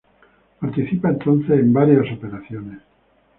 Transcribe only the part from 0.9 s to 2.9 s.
entonces en varias operaciones.